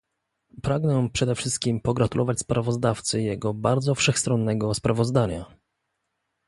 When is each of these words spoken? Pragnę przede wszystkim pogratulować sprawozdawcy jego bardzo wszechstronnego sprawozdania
Pragnę 0.61 1.09
przede 1.13 1.35
wszystkim 1.35 1.79
pogratulować 1.81 2.39
sprawozdawcy 2.39 3.21
jego 3.21 3.53
bardzo 3.53 3.95
wszechstronnego 3.95 4.73
sprawozdania 4.73 5.45